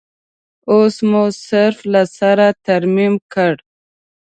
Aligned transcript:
اوس 0.71 0.95
مو 1.09 1.23
صرف 1.47 1.77
له 1.93 2.03
سره 2.17 2.47
ترمیم 2.65 3.13
کړ. 3.33 3.53